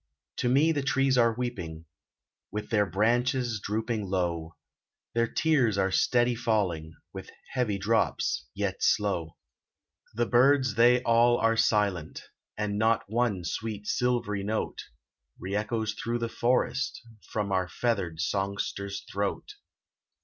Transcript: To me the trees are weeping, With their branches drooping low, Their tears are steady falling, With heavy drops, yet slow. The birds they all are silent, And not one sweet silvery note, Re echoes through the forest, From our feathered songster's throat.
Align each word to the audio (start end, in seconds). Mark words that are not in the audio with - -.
To 0.37 0.49
me 0.49 0.71
the 0.71 0.81
trees 0.81 1.15
are 1.15 1.35
weeping, 1.35 1.85
With 2.49 2.71
their 2.71 2.87
branches 2.87 3.61
drooping 3.63 4.05
low, 4.07 4.55
Their 5.13 5.27
tears 5.27 5.77
are 5.77 5.91
steady 5.91 6.33
falling, 6.33 6.95
With 7.13 7.29
heavy 7.51 7.77
drops, 7.77 8.47
yet 8.55 8.81
slow. 8.81 9.37
The 10.15 10.25
birds 10.25 10.73
they 10.73 11.03
all 11.03 11.37
are 11.37 11.55
silent, 11.55 12.23
And 12.57 12.79
not 12.79 13.03
one 13.09 13.43
sweet 13.43 13.85
silvery 13.85 14.41
note, 14.43 14.81
Re 15.37 15.55
echoes 15.55 15.93
through 15.93 16.17
the 16.17 16.29
forest, 16.29 16.99
From 17.31 17.51
our 17.51 17.67
feathered 17.67 18.21
songster's 18.21 19.03
throat. 19.07 19.49